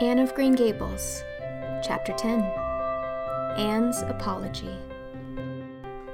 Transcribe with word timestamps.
Anne 0.00 0.20
of 0.20 0.32
Green 0.32 0.54
Gables, 0.54 1.24
Chapter 1.82 2.12
10 2.12 2.40
Anne's 3.58 4.00
Apology. 4.02 4.78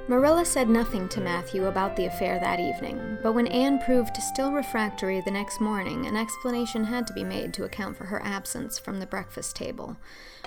Marilla 0.07 0.43
said 0.43 0.67
nothing 0.67 1.07
to 1.09 1.21
Matthew 1.21 1.65
about 1.65 1.95
the 1.95 2.07
affair 2.07 2.39
that 2.39 2.59
evening, 2.59 3.19
but 3.21 3.33
when 3.33 3.45
Anne 3.45 3.77
proved 3.77 4.17
still 4.17 4.51
refractory 4.51 5.21
the 5.21 5.29
next 5.29 5.61
morning, 5.61 6.07
an 6.07 6.17
explanation 6.17 6.85
had 6.85 7.05
to 7.05 7.13
be 7.13 7.23
made 7.23 7.53
to 7.53 7.63
account 7.63 7.95
for 7.95 8.05
her 8.05 8.23
absence 8.23 8.79
from 8.79 8.99
the 8.99 9.05
breakfast 9.05 9.55
table. 9.55 9.97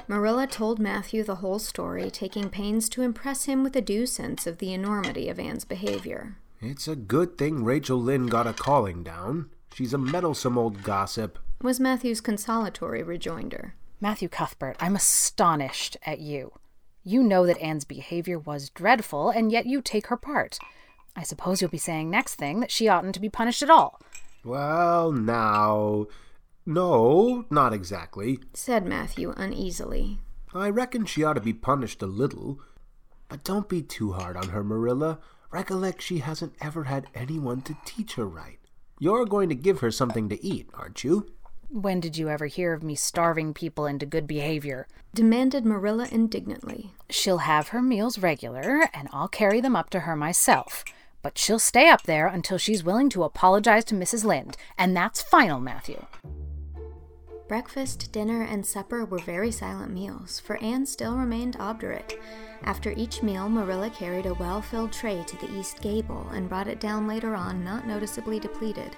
Marilla 0.08 0.48
told 0.48 0.80
Matthew 0.80 1.22
the 1.22 1.36
whole 1.36 1.60
story, 1.60 2.10
taking 2.10 2.50
pains 2.50 2.88
to 2.88 3.02
impress 3.02 3.44
him 3.44 3.62
with 3.62 3.76
a 3.76 3.80
due 3.80 4.06
sense 4.06 4.48
of 4.48 4.58
the 4.58 4.74
enormity 4.74 5.28
of 5.28 5.38
Anne's 5.38 5.64
behavior. 5.64 6.38
It's 6.60 6.88
a 6.88 6.96
good 6.96 7.38
thing 7.38 7.62
Rachel 7.62 8.02
Lynde 8.02 8.32
got 8.32 8.48
a 8.48 8.52
calling 8.52 9.04
down. 9.04 9.50
She's 9.72 9.94
a 9.94 9.98
meddlesome 9.98 10.58
old 10.58 10.82
gossip, 10.82 11.38
was 11.62 11.80
Matthew's 11.80 12.20
consolatory 12.20 13.02
rejoinder. 13.02 13.74
Matthew 14.00 14.28
Cuthbert, 14.28 14.76
I'm 14.78 14.94
astonished 14.94 15.96
at 16.04 16.20
you. 16.20 16.52
You 17.02 17.22
know 17.22 17.46
that 17.46 17.58
Anne's 17.58 17.84
behavior 17.84 18.38
was 18.38 18.70
dreadful, 18.70 19.30
and 19.30 19.50
yet 19.50 19.66
you 19.66 19.80
take 19.80 20.06
her 20.08 20.16
part. 20.16 20.58
I 21.16 21.22
suppose 21.22 21.60
you'll 21.60 21.70
be 21.70 21.78
saying 21.78 22.10
next 22.10 22.36
thing 22.36 22.60
that 22.60 22.70
she 22.70 22.88
oughtn't 22.88 23.14
to 23.14 23.20
be 23.20 23.28
punished 23.28 23.62
at 23.62 23.70
all. 23.70 24.00
Well, 24.44 25.10
now. 25.10 26.06
No, 26.64 27.46
not 27.50 27.72
exactly, 27.72 28.38
said 28.52 28.86
Matthew 28.86 29.32
uneasily. 29.36 30.18
I 30.54 30.68
reckon 30.70 31.06
she 31.06 31.24
ought 31.24 31.34
to 31.34 31.40
be 31.40 31.52
punished 31.52 32.02
a 32.02 32.06
little. 32.06 32.60
But 33.28 33.42
don't 33.42 33.68
be 33.68 33.82
too 33.82 34.12
hard 34.12 34.36
on 34.36 34.50
her, 34.50 34.62
Marilla. 34.62 35.18
Recollect 35.50 36.02
she 36.02 36.18
hasn't 36.18 36.54
ever 36.60 36.84
had 36.84 37.08
anyone 37.14 37.62
to 37.62 37.76
teach 37.84 38.14
her 38.14 38.26
right. 38.26 38.58
You're 39.00 39.24
going 39.24 39.48
to 39.48 39.54
give 39.54 39.80
her 39.80 39.90
something 39.90 40.28
to 40.28 40.44
eat, 40.44 40.68
aren't 40.74 41.04
you? 41.04 41.26
When 41.70 42.00
did 42.00 42.16
you 42.16 42.30
ever 42.30 42.46
hear 42.46 42.72
of 42.72 42.82
me 42.82 42.94
starving 42.94 43.52
people 43.52 43.84
into 43.84 44.06
good 44.06 44.26
behavior? 44.26 44.86
demanded 45.14 45.66
Marilla 45.66 46.08
indignantly. 46.10 46.92
She'll 47.10 47.38
have 47.38 47.68
her 47.68 47.82
meals 47.82 48.18
regular, 48.18 48.88
and 48.94 49.08
I'll 49.12 49.28
carry 49.28 49.60
them 49.60 49.76
up 49.76 49.90
to 49.90 50.00
her 50.00 50.16
myself. 50.16 50.82
But 51.22 51.36
she'll 51.36 51.58
stay 51.58 51.90
up 51.90 52.04
there 52.04 52.26
until 52.26 52.56
she's 52.56 52.84
willing 52.84 53.10
to 53.10 53.22
apologize 53.22 53.84
to 53.86 53.94
Mrs. 53.94 54.24
Lynde, 54.24 54.56
and 54.78 54.96
that's 54.96 55.20
final, 55.20 55.60
Matthew. 55.60 56.06
Breakfast, 57.48 58.12
dinner, 58.12 58.42
and 58.42 58.66
supper 58.66 59.06
were 59.06 59.18
very 59.20 59.50
silent 59.50 59.90
meals, 59.90 60.38
for 60.38 60.58
Anne 60.58 60.84
still 60.84 61.16
remained 61.16 61.56
obdurate. 61.58 62.18
After 62.62 62.92
each 62.92 63.22
meal, 63.22 63.48
Marilla 63.48 63.88
carried 63.88 64.26
a 64.26 64.34
well 64.34 64.60
filled 64.60 64.92
tray 64.92 65.24
to 65.26 65.36
the 65.38 65.50
east 65.58 65.80
gable 65.80 66.28
and 66.28 66.50
brought 66.50 66.68
it 66.68 66.78
down 66.78 67.08
later 67.08 67.34
on, 67.34 67.64
not 67.64 67.86
noticeably 67.86 68.38
depleted. 68.38 68.94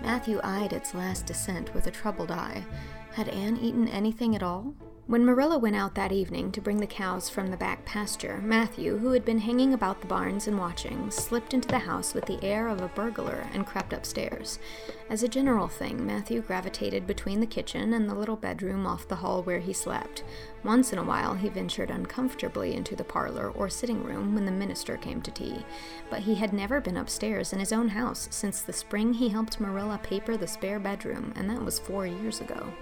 Matthew 0.00 0.40
eyed 0.42 0.72
its 0.72 0.94
last 0.94 1.26
descent 1.26 1.74
with 1.74 1.88
a 1.88 1.90
troubled 1.90 2.30
eye. 2.30 2.64
Had 3.12 3.28
Anne 3.28 3.58
eaten 3.58 3.86
anything 3.86 4.34
at 4.34 4.42
all? 4.42 4.74
When 5.06 5.24
Marilla 5.24 5.58
went 5.58 5.74
out 5.74 5.96
that 5.96 6.12
evening 6.12 6.52
to 6.52 6.60
bring 6.60 6.76
the 6.76 6.86
cows 6.86 7.28
from 7.28 7.48
the 7.48 7.56
back 7.56 7.84
pasture, 7.84 8.40
Matthew, 8.44 8.98
who 8.98 9.10
had 9.10 9.24
been 9.24 9.40
hanging 9.40 9.74
about 9.74 10.00
the 10.00 10.06
barns 10.06 10.46
and 10.46 10.56
watching, 10.56 11.10
slipped 11.10 11.52
into 11.52 11.66
the 11.66 11.80
house 11.80 12.14
with 12.14 12.26
the 12.26 12.38
air 12.44 12.68
of 12.68 12.80
a 12.80 12.86
burglar 12.88 13.48
and 13.52 13.66
crept 13.66 13.92
upstairs. 13.92 14.60
As 15.08 15.24
a 15.24 15.28
general 15.28 15.66
thing, 15.66 16.06
Matthew 16.06 16.42
gravitated 16.42 17.08
between 17.08 17.40
the 17.40 17.46
kitchen 17.46 17.92
and 17.92 18.08
the 18.08 18.14
little 18.14 18.36
bedroom 18.36 18.86
off 18.86 19.08
the 19.08 19.16
hall 19.16 19.42
where 19.42 19.58
he 19.58 19.72
slept. 19.72 20.22
Once 20.62 20.92
in 20.92 20.98
a 20.98 21.04
while, 21.04 21.34
he 21.34 21.48
ventured 21.48 21.90
uncomfortably 21.90 22.74
into 22.74 22.94
the 22.94 23.02
parlor 23.02 23.50
or 23.50 23.68
sitting 23.68 24.04
room 24.04 24.36
when 24.36 24.44
the 24.44 24.52
minister 24.52 24.96
came 24.96 25.20
to 25.22 25.32
tea. 25.32 25.64
But 26.08 26.20
he 26.20 26.36
had 26.36 26.52
never 26.52 26.80
been 26.80 26.96
upstairs 26.96 27.52
in 27.52 27.58
his 27.58 27.72
own 27.72 27.88
house 27.88 28.28
since 28.30 28.62
the 28.62 28.72
spring 28.72 29.14
he 29.14 29.30
helped 29.30 29.58
Marilla 29.58 29.98
paper 30.04 30.36
the 30.36 30.46
spare 30.46 30.78
bedroom, 30.78 31.32
and 31.34 31.50
that 31.50 31.64
was 31.64 31.80
four 31.80 32.06
years 32.06 32.40
ago. 32.40 32.72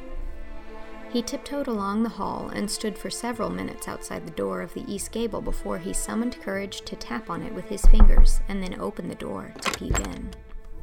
He 1.11 1.23
tiptoed 1.23 1.69
along 1.69 2.03
the 2.03 2.11
hall 2.11 2.51
and 2.55 2.71
stood 2.71 2.99
for 2.99 3.09
several 3.09 3.49
minutes 3.49 3.89
outside 3.89 4.27
the 4.27 4.33
door 4.33 4.61
of 4.61 4.75
the 4.75 4.85
east 4.93 5.11
gable 5.11 5.41
before 5.41 5.79
he 5.79 5.95
summoned 5.95 6.41
courage 6.41 6.83
to 6.83 6.97
tap 6.97 7.31
on 7.31 7.43
it 7.43 7.55
with 7.55 7.65
his 7.67 7.87
fingers 7.87 8.41
and 8.49 8.63
then 8.63 8.79
open 8.79 9.09
the 9.09 9.15
door 9.15 9.55
to 9.63 9.79
peep 9.79 9.99
in. 10.01 10.31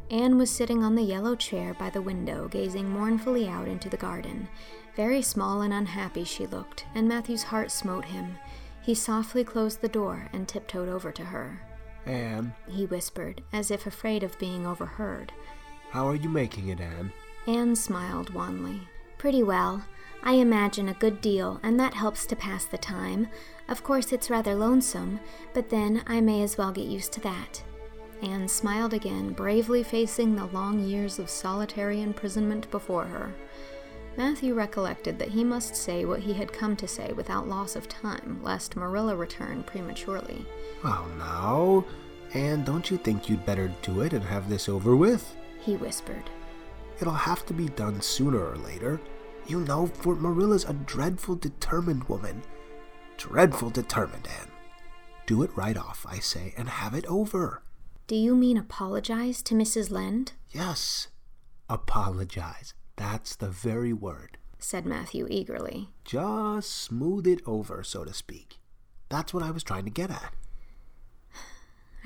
Anne 0.10 0.38
was 0.38 0.50
sitting 0.50 0.84
on 0.84 0.96
the 0.96 1.04
yellow 1.04 1.36
chair 1.36 1.76
by 1.76 1.90
the 1.90 2.02
window, 2.02 2.48
gazing 2.48 2.90
mournfully 2.90 3.48
out 3.48 3.68
into 3.68 3.90
the 3.90 3.98
garden. 3.98 4.48
Very 4.96 5.22
small 5.22 5.62
and 5.62 5.74
unhappy 5.74 6.24
she 6.24 6.48
looked, 6.48 6.86
and 6.96 7.08
Matthew's 7.08 7.44
heart 7.44 7.72
smote 7.72 8.06
him. 8.06 8.38
He 8.82 8.96
softly 8.96 9.44
closed 9.44 9.82
the 9.82 9.88
door 9.88 10.28
and 10.34 10.48
tiptoed 10.48 10.90
over 10.90 11.12
to 11.12 11.26
her. 11.26 11.62
Anne, 12.06 12.54
he 12.70 12.86
whispered, 12.86 13.42
as 13.52 13.72
if 13.72 13.86
afraid 13.88 14.24
of 14.24 14.38
being 14.38 14.66
overheard. 14.66 15.34
How 15.90 16.08
are 16.08 16.16
you 16.16 16.30
making 16.30 16.70
it, 16.70 16.80
Anne? 16.80 17.12
Anne 17.48 17.76
smiled 17.76 18.32
wanly. 18.32 18.82
Pretty 19.18 19.44
well. 19.44 19.84
I 20.24 20.34
imagine 20.34 20.90
a 20.90 20.94
good 20.94 21.22
deal, 21.22 21.60
and 21.62 21.80
that 21.80 21.94
helps 21.94 22.26
to 22.26 22.36
pass 22.36 22.66
the 22.66 22.78
time. 22.78 23.28
Of 23.68 23.84
course, 23.84 24.12
it's 24.12 24.30
rather 24.30 24.56
lonesome, 24.56 25.20
but 25.54 25.70
then 25.70 26.04
I 26.08 26.22
may 26.22 26.42
as 26.42 26.58
well 26.58 26.72
get 26.72 26.88
used 26.88 27.14
to 27.14 27.22
that. 27.22 27.64
Anne 28.22 28.48
smiled 28.48 28.94
again, 28.94 29.34
bravely 29.34 29.84
facing 29.84 30.36
the 30.36 30.46
long 30.48 30.80
years 30.80 31.20
of 31.20 31.30
solitary 31.30 32.02
imprisonment 32.02 32.70
before 32.72 33.06
her. 33.06 33.34
Matthew 34.18 34.54
recollected 34.54 35.20
that 35.20 35.30
he 35.30 35.44
must 35.44 35.76
say 35.76 36.06
what 36.06 36.22
he 36.22 36.34
had 36.34 36.54
come 36.54 36.76
to 36.78 36.88
say 36.88 37.12
without 37.14 37.48
loss 37.48 37.76
of 37.76 37.90
time, 37.90 38.40
lest 38.42 38.76
Marilla 38.76 39.16
return 39.16 39.64
prematurely. 39.64 40.46
Well, 40.84 41.06
now, 41.18 41.86
Anne, 42.34 42.64
don't 42.64 42.90
you 42.90 42.98
think 42.98 43.30
you'd 43.30 43.46
better 43.46 43.72
do 43.82 44.02
it 44.02 44.14
and 44.14 44.24
have 44.24 44.50
this 44.50 44.70
over 44.70 44.96
with? 44.96 45.36
He 45.60 45.76
whispered. 45.76 46.30
It'll 47.00 47.14
have 47.14 47.46
to 47.48 47.54
be 47.54 47.68
done 47.70 48.02
sooner 48.02 48.44
or 48.44 48.58
later. 48.58 49.02
You 49.48 49.62
know, 49.62 49.88
for 49.88 50.16
Marilla's 50.16 50.66
a 50.66 50.74
dreadful 50.74 51.36
determined 51.36 52.06
woman. 52.06 52.42
Dreadful 53.18 53.70
determined, 53.70 54.28
Anne. 54.28 54.52
Do 55.26 55.44
it 55.44 55.56
right 55.56 55.78
off, 55.78 56.06
I 56.08 56.20
say, 56.20 56.54
and 56.58 56.70
have 56.70 56.94
it 56.94 57.06
over. 57.06 57.64
Do 58.08 58.16
you 58.16 58.36
mean 58.36 58.58
apologize 58.58 59.42
to 59.44 59.56
Mrs. 59.56 59.90
Lynde? 59.90 60.34
Yes. 60.52 61.08
Apologize. 61.70 62.74
That's 62.96 63.36
the 63.36 63.50
very 63.50 63.92
word, 63.92 64.38
said 64.60 64.86
Matthew 64.86 65.28
eagerly. 65.30 65.90
Just 66.04 66.72
smooth 66.72 67.28
it 67.28 67.42
over, 67.46 67.84
so 67.84 68.06
to 68.06 68.14
speak. 68.14 68.60
That's 69.10 69.34
what 69.34 69.44
I 69.44 69.52
was 69.52 69.64
trying 69.64 69.86
to 69.86 69.90
get 69.90 70.12
at. 70.12 70.34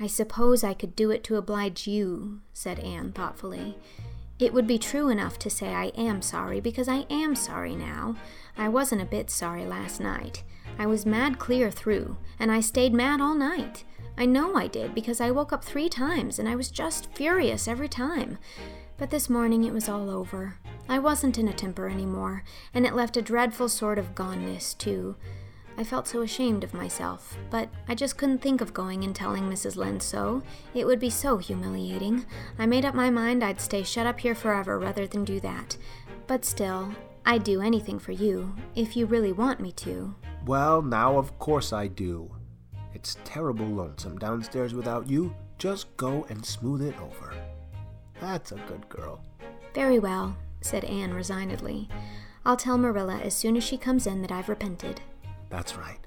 I 0.00 0.06
suppose 0.06 0.64
I 0.64 0.72
could 0.72 0.96
do 0.96 1.10
it 1.10 1.22
to 1.24 1.36
oblige 1.36 1.86
you, 1.86 2.40
said 2.54 2.78
Anne 2.80 3.12
thoughtfully. 3.12 3.76
It 4.40 4.54
would 4.54 4.66
be 4.66 4.78
true 4.78 5.10
enough 5.10 5.38
to 5.40 5.50
say 5.50 5.74
I 5.74 5.92
am 5.96 6.22
sorry 6.22 6.60
because 6.60 6.88
I 6.88 7.04
am 7.10 7.36
sorry 7.36 7.76
now. 7.76 8.16
I 8.56 8.70
wasn't 8.70 9.02
a 9.02 9.06
bit 9.06 9.30
sorry 9.30 9.66
last 9.66 10.00
night. 10.00 10.42
I 10.78 10.86
was 10.86 11.04
mad 11.04 11.38
clear 11.38 11.70
through, 11.70 12.16
and 12.38 12.50
I 12.50 12.60
stayed 12.60 12.94
mad 12.94 13.20
all 13.20 13.34
night. 13.34 13.84
I 14.16 14.24
know 14.24 14.56
I 14.56 14.66
did 14.66 14.94
because 14.94 15.20
I 15.20 15.30
woke 15.30 15.52
up 15.52 15.62
three 15.62 15.90
times 15.90 16.38
and 16.38 16.48
I 16.48 16.56
was 16.56 16.70
just 16.70 17.14
furious 17.14 17.68
every 17.68 17.88
time. 17.88 18.38
But 18.96 19.10
this 19.10 19.28
morning 19.28 19.64
it 19.64 19.74
was 19.74 19.90
all 19.90 20.08
over. 20.08 20.56
I 20.88 20.98
wasn't 20.98 21.38
in 21.38 21.48
a 21.48 21.52
temper 21.52 21.88
anymore, 21.88 22.42
and 22.72 22.86
it 22.86 22.94
left 22.94 23.18
a 23.18 23.22
dreadful 23.22 23.68
sort 23.68 23.98
of 23.98 24.14
goneness, 24.14 24.76
too. 24.76 25.16
I 25.80 25.82
felt 25.82 26.06
so 26.06 26.20
ashamed 26.20 26.62
of 26.62 26.74
myself, 26.74 27.38
but 27.48 27.70
I 27.88 27.94
just 27.94 28.18
couldn't 28.18 28.42
think 28.42 28.60
of 28.60 28.74
going 28.74 29.02
and 29.02 29.16
telling 29.16 29.44
Mrs. 29.44 29.76
Lynde 29.76 30.02
so. 30.02 30.42
It 30.74 30.86
would 30.86 31.00
be 31.00 31.08
so 31.08 31.38
humiliating. 31.38 32.26
I 32.58 32.66
made 32.66 32.84
up 32.84 32.94
my 32.94 33.08
mind 33.08 33.42
I'd 33.42 33.62
stay 33.62 33.82
shut 33.82 34.06
up 34.06 34.20
here 34.20 34.34
forever 34.34 34.78
rather 34.78 35.06
than 35.06 35.24
do 35.24 35.40
that. 35.40 35.78
But 36.26 36.44
still, 36.44 36.94
I'd 37.24 37.44
do 37.44 37.62
anything 37.62 37.98
for 37.98 38.12
you, 38.12 38.54
if 38.74 38.94
you 38.94 39.06
really 39.06 39.32
want 39.32 39.58
me 39.58 39.72
to. 39.72 40.14
Well, 40.44 40.82
now 40.82 41.16
of 41.16 41.38
course 41.38 41.72
I 41.72 41.86
do. 41.86 42.30
It's 42.92 43.16
terrible 43.24 43.64
lonesome 43.64 44.18
downstairs 44.18 44.74
without 44.74 45.08
you. 45.08 45.34
Just 45.56 45.96
go 45.96 46.26
and 46.28 46.44
smooth 46.44 46.82
it 46.82 47.00
over. 47.00 47.32
That's 48.20 48.52
a 48.52 48.62
good 48.68 48.86
girl. 48.90 49.24
Very 49.72 49.98
well, 49.98 50.36
said 50.60 50.84
Anne 50.84 51.14
resignedly. 51.14 51.88
I'll 52.44 52.58
tell 52.58 52.76
Marilla 52.76 53.18
as 53.24 53.34
soon 53.34 53.56
as 53.56 53.64
she 53.64 53.78
comes 53.78 54.06
in 54.06 54.20
that 54.20 54.30
I've 54.30 54.50
repented. 54.50 55.00
That's 55.50 55.76
right. 55.76 55.98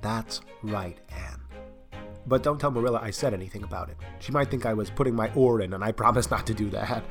That's 0.00 0.40
right, 0.62 0.98
Anne. 1.10 1.42
But 2.26 2.42
don't 2.42 2.58
tell 2.58 2.70
Marilla 2.70 3.00
I 3.02 3.10
said 3.10 3.34
anything 3.34 3.62
about 3.62 3.90
it. 3.90 3.96
She 4.20 4.32
might 4.32 4.50
think 4.50 4.64
I 4.64 4.74
was 4.74 4.90
putting 4.90 5.14
my 5.14 5.32
oar 5.34 5.60
in, 5.60 5.74
and 5.74 5.84
I 5.84 5.92
promised 5.92 6.30
not 6.30 6.46
to 6.46 6.54
do 6.54 6.70
that. 6.70 7.04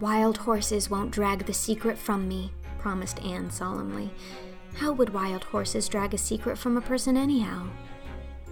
Wild 0.00 0.38
horses 0.38 0.90
won't 0.90 1.10
drag 1.10 1.46
the 1.46 1.52
secret 1.52 1.98
from 1.98 2.28
me, 2.28 2.52
promised 2.78 3.22
Anne 3.24 3.50
solemnly. 3.50 4.10
How 4.74 4.92
would 4.92 5.14
wild 5.14 5.44
horses 5.44 5.88
drag 5.88 6.14
a 6.14 6.18
secret 6.18 6.58
from 6.58 6.76
a 6.76 6.80
person, 6.80 7.16
anyhow? 7.16 7.66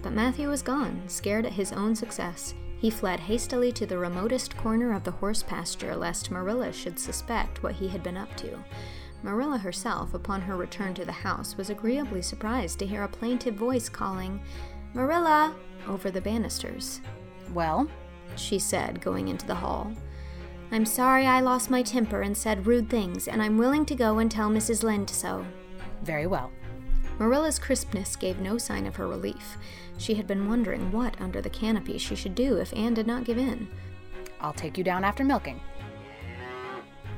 But 0.01 0.13
Matthew 0.13 0.49
was 0.49 0.61
gone, 0.61 1.01
scared 1.07 1.45
at 1.45 1.53
his 1.53 1.71
own 1.71 1.95
success. 1.95 2.53
He 2.77 2.89
fled 2.89 3.19
hastily 3.19 3.71
to 3.73 3.85
the 3.85 3.97
remotest 3.97 4.57
corner 4.57 4.93
of 4.93 5.03
the 5.03 5.11
horse 5.11 5.41
pasture 5.43 5.95
lest 5.95 6.31
Marilla 6.31 6.73
should 6.73 6.99
suspect 6.99 7.63
what 7.63 7.75
he 7.75 7.87
had 7.87 8.03
been 8.03 8.17
up 8.17 8.35
to. 8.37 8.57
Marilla 9.23 9.57
herself, 9.57 10.13
upon 10.13 10.41
her 10.41 10.57
return 10.57 10.93
to 10.95 11.05
the 11.05 11.11
house, 11.11 11.55
was 11.55 11.69
agreeably 11.69 12.21
surprised 12.21 12.77
to 12.79 12.85
hear 12.85 13.03
a 13.03 13.07
plaintive 13.07 13.55
voice 13.55 13.87
calling, 13.87 14.41
Marilla, 14.93 15.55
over 15.87 16.11
the 16.11 16.21
banisters. 16.21 17.01
Well? 17.53 17.89
she 18.35 18.59
said, 18.59 18.99
going 18.99 19.29
into 19.29 19.47
the 19.47 19.55
hall. 19.55 19.93
I'm 20.71 20.85
sorry 20.85 21.25
I 21.25 21.39
lost 21.39 21.69
my 21.69 21.83
temper 21.83 22.21
and 22.21 22.35
said 22.35 22.67
rude 22.67 22.89
things, 22.89 23.27
and 23.27 23.41
I'm 23.41 23.57
willing 23.57 23.85
to 23.85 23.95
go 23.95 24.17
and 24.19 24.29
tell 24.29 24.49
Mrs. 24.49 24.83
Lynde 24.83 25.09
so. 25.09 25.45
Very 26.01 26.27
well. 26.27 26.51
Marilla's 27.19 27.59
crispness 27.59 28.15
gave 28.15 28.39
no 28.39 28.57
sign 28.57 28.87
of 28.87 28.95
her 28.95 29.07
relief. 29.07 29.57
She 29.97 30.15
had 30.15 30.25
been 30.25 30.49
wondering 30.49 30.91
what 30.91 31.19
under 31.21 31.41
the 31.41 31.49
canopy 31.49 31.97
she 31.97 32.15
should 32.15 32.35
do 32.35 32.57
if 32.57 32.73
Anne 32.73 32.95
did 32.95 33.07
not 33.07 33.23
give 33.23 33.37
in. 33.37 33.67
I'll 34.41 34.53
take 34.53 34.77
you 34.77 34.83
down 34.83 35.03
after 35.03 35.23
milking. 35.23 35.61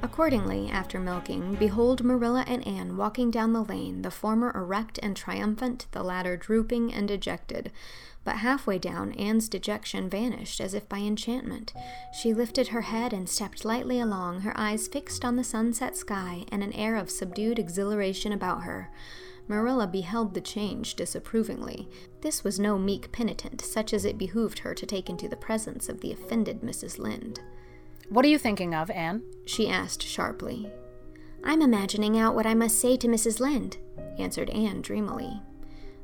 Accordingly, 0.06 0.70
after 0.70 1.00
milking, 1.00 1.56
behold 1.56 2.04
Marilla 2.04 2.46
and 2.48 2.66
Anne 2.68 2.96
walking 2.96 3.32
down 3.32 3.54
the 3.54 3.64
lane, 3.64 4.04
the 4.04 4.12
former 4.12 4.52
erect 4.54 5.00
and 5.02 5.18
triumphant, 5.18 5.88
the 5.94 6.04
latter 6.04 6.38
drooping 6.38 6.94
and 6.94 7.08
dejected. 7.08 7.72
But 8.24 8.36
halfway 8.36 8.78
down, 8.78 9.14
Anne's 9.14 9.50
dejection 9.50 10.08
vanished 10.08 10.62
as 10.62 10.76
if 10.76 10.88
by 10.88 11.00
enchantment. 11.00 11.74
She 12.22 12.36
lifted 12.36 12.68
her 12.68 12.82
head 12.82 13.14
and 13.14 13.28
stepped 13.28 13.66
lightly 13.66 14.00
along, 14.00 14.42
her 14.42 14.54
eyes 14.56 14.88
fixed 14.88 15.26
on 15.26 15.38
the 15.38 15.44
sunset 15.44 15.98
sky 15.98 16.46
and 16.52 16.62
an 16.62 16.74
air 16.74 16.98
of 16.98 17.10
subdued 17.10 17.58
exhilaration 17.58 18.32
about 18.32 18.62
her. 18.62 18.92
Marilla 19.48 19.88
beheld 19.88 20.36
the 20.36 20.40
change 20.40 20.94
disapprovingly. 20.94 21.90
This 22.22 22.44
was 22.44 22.60
no 22.60 22.78
meek 22.78 23.12
penitent, 23.12 23.60
such 23.60 23.92
as 23.92 24.06
it 24.06 24.20
behooved 24.20 24.60
her 24.60 24.76
to 24.76 24.86
take 24.86 25.10
into 25.10 25.28
the 25.28 25.36
presence 25.36 25.90
of 25.90 26.02
the 26.02 26.12
offended 26.12 26.62
Mrs. 26.62 27.00
Lynde. 27.00 27.40
What 28.10 28.24
are 28.24 28.30
you 28.30 28.38
thinking 28.38 28.76
of, 28.76 28.92
Anne? 28.92 29.24
she 29.46 29.68
asked 29.68 30.04
sharply. 30.04 30.70
I'm 31.44 31.62
imagining 31.62 32.18
out 32.18 32.36
what 32.36 32.46
I 32.46 32.54
must 32.54 32.80
say 32.80 32.98
to 32.98 33.08
Mrs. 33.08 33.40
Lynde, 33.40 33.78
answered 34.20 34.50
Anne 34.52 34.82
dreamily. 34.82 35.42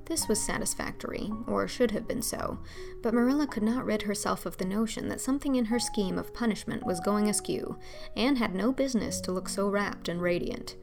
This 0.06 0.28
was 0.28 0.42
satisfactory, 0.42 1.32
or 1.48 1.68
should 1.68 1.92
have 1.92 2.08
been 2.08 2.22
so, 2.22 2.60
but 3.02 3.14
Marilla 3.14 3.48
could 3.48 3.64
not 3.64 3.86
rid 3.86 4.02
herself 4.02 4.46
of 4.46 4.58
the 4.58 4.66
notion 4.66 5.08
that 5.10 5.22
something 5.22 5.56
in 5.56 5.66
her 5.66 5.80
scheme 5.80 6.18
of 6.18 6.34
punishment 6.34 6.86
was 6.86 7.00
going 7.00 7.30
askew. 7.30 7.78
Anne 8.18 8.36
had 8.36 8.54
no 8.54 8.74
business 8.74 9.22
to 9.22 9.32
look 9.32 9.48
so 9.48 9.70
rapt 9.70 10.10
and 10.10 10.22
radiant. 10.22 10.76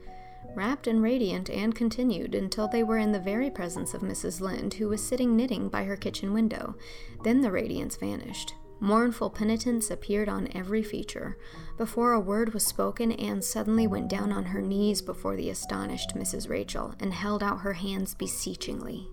Rapt 0.55 0.87
and 0.87 1.03
radiant 1.03 1.51
Anne 1.51 1.73
continued 1.73 2.35
until 2.35 2.69
they 2.69 2.83
were 2.83 2.99
in 2.99 3.13
the 3.13 3.21
very 3.21 3.51
presence 3.51 3.93
of 3.93 4.03
Mrs. 4.03 4.41
Lynde, 4.41 4.75
who 4.75 4.89
was 4.89 5.03
sitting 5.03 5.37
knitting 5.37 5.69
by 5.69 5.85
her 5.85 5.97
kitchen 5.97 6.33
window. 6.33 6.75
Then 7.23 7.41
the 7.41 7.53
radiance 7.53 7.97
vanished. 7.97 8.55
Mournful 8.81 9.31
penitence 9.31 9.91
appeared 9.91 10.29
on 10.29 10.49
every 10.55 10.83
feature. 10.83 11.37
Before 11.77 12.13
a 12.13 12.21
word 12.21 12.55
was 12.55 12.65
spoken, 12.65 13.13
Anne 13.13 13.43
suddenly 13.43 13.87
went 13.87 14.09
down 14.09 14.31
on 14.33 14.45
her 14.47 14.63
knees 14.63 15.03
before 15.03 15.37
the 15.37 15.51
astonished 15.51 16.15
Mrs. 16.15 16.49
Rachel 16.49 16.95
and 17.01 17.13
held 17.13 17.43
out 17.43 17.61
her 17.61 17.73
hands 17.73 18.15
beseechingly. 18.15 19.09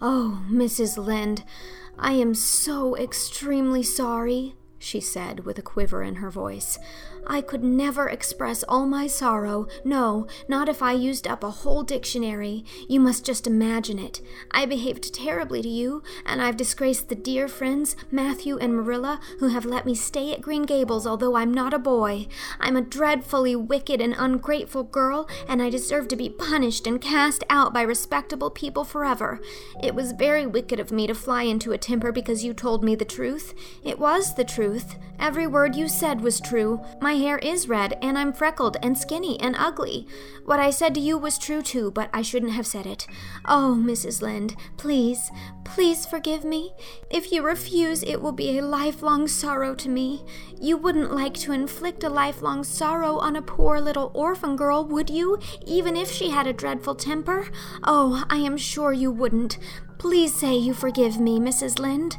Oh, 0.00 0.42
Mrs. 0.50 0.96
Lynde, 0.96 1.44
I 1.98 2.12
am 2.12 2.34
so 2.34 2.96
extremely 2.96 3.82
sorry, 3.82 4.54
she 4.78 5.00
said 5.00 5.40
with 5.40 5.58
a 5.58 5.62
quiver 5.62 6.02
in 6.02 6.16
her 6.16 6.30
voice. 6.30 6.78
I 7.26 7.40
could 7.40 7.62
never 7.62 8.08
express 8.08 8.62
all 8.64 8.86
my 8.86 9.06
sorrow. 9.06 9.66
No, 9.84 10.26
not 10.48 10.68
if 10.68 10.82
I 10.82 10.92
used 10.92 11.26
up 11.26 11.44
a 11.44 11.50
whole 11.50 11.82
dictionary. 11.82 12.64
You 12.88 13.00
must 13.00 13.24
just 13.24 13.46
imagine 13.46 13.98
it. 13.98 14.20
I 14.50 14.66
behaved 14.66 15.14
terribly 15.14 15.62
to 15.62 15.68
you, 15.68 16.02
and 16.24 16.40
I've 16.40 16.56
disgraced 16.56 17.08
the 17.08 17.14
dear 17.14 17.48
friends, 17.48 17.94
Matthew 18.10 18.56
and 18.58 18.74
Marilla, 18.74 19.20
who 19.38 19.48
have 19.48 19.64
let 19.64 19.86
me 19.86 19.94
stay 19.94 20.32
at 20.32 20.40
Green 20.40 20.62
Gables 20.62 21.06
although 21.06 21.36
I'm 21.36 21.52
not 21.52 21.74
a 21.74 21.78
boy. 21.78 22.28
I'm 22.60 22.76
a 22.76 22.80
dreadfully 22.80 23.56
wicked 23.56 24.00
and 24.00 24.14
ungrateful 24.16 24.84
girl, 24.84 25.28
and 25.48 25.60
I 25.60 25.70
deserve 25.70 26.08
to 26.08 26.16
be 26.16 26.28
punished 26.28 26.86
and 26.86 27.00
cast 27.00 27.44
out 27.50 27.74
by 27.74 27.82
respectable 27.82 28.50
people 28.50 28.84
forever. 28.84 29.40
It 29.82 29.94
was 29.94 30.12
very 30.12 30.46
wicked 30.46 30.78
of 30.78 30.92
me 30.92 31.06
to 31.06 31.14
fly 31.14 31.42
into 31.42 31.72
a 31.72 31.78
temper 31.78 32.12
because 32.12 32.44
you 32.44 32.54
told 32.54 32.84
me 32.84 32.94
the 32.94 33.04
truth. 33.04 33.54
It 33.82 33.98
was 33.98 34.34
the 34.34 34.44
truth. 34.44 34.96
Every 35.18 35.46
word 35.46 35.76
you 35.76 35.88
said 35.88 36.20
was 36.20 36.40
true. 36.40 36.80
My 37.00 37.09
my 37.10 37.16
hair 37.16 37.38
is 37.38 37.68
red, 37.68 37.98
and 38.00 38.16
I'm 38.16 38.32
freckled 38.32 38.76
and 38.84 38.96
skinny 38.96 39.36
and 39.40 39.56
ugly. 39.58 40.06
What 40.44 40.60
I 40.60 40.70
said 40.70 40.94
to 40.94 41.00
you 41.00 41.18
was 41.18 41.38
true 41.38 41.60
too, 41.60 41.90
but 41.90 42.08
I 42.14 42.22
shouldn't 42.22 42.52
have 42.52 42.68
said 42.68 42.86
it. 42.86 43.04
Oh, 43.44 43.76
Mrs. 43.76 44.22
Lynde, 44.22 44.54
please, 44.76 45.28
please 45.64 46.06
forgive 46.06 46.44
me. 46.44 46.72
If 47.10 47.32
you 47.32 47.42
refuse, 47.42 48.04
it 48.04 48.22
will 48.22 48.30
be 48.30 48.56
a 48.56 48.62
lifelong 48.64 49.26
sorrow 49.26 49.74
to 49.74 49.88
me. 49.88 50.24
You 50.60 50.76
wouldn't 50.76 51.12
like 51.12 51.34
to 51.38 51.50
inflict 51.50 52.04
a 52.04 52.08
lifelong 52.08 52.62
sorrow 52.62 53.18
on 53.18 53.34
a 53.34 53.42
poor 53.42 53.80
little 53.80 54.12
orphan 54.14 54.54
girl, 54.54 54.84
would 54.84 55.10
you, 55.10 55.40
even 55.66 55.96
if 55.96 56.12
she 56.12 56.30
had 56.30 56.46
a 56.46 56.52
dreadful 56.52 56.94
temper? 56.94 57.48
Oh, 57.82 58.24
I 58.30 58.36
am 58.36 58.56
sure 58.56 58.92
you 58.92 59.10
wouldn't. 59.10 59.58
Please 59.98 60.32
say 60.32 60.54
you 60.54 60.74
forgive 60.74 61.18
me, 61.18 61.40
Mrs. 61.40 61.80
Lynde. 61.80 62.18